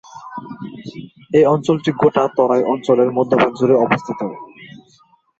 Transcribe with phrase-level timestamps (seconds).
[1.33, 4.19] এই অঞ্চলটি গোটা তরাই অঞ্চলের মধ্যভাগ জুড়ে অবস্থিত।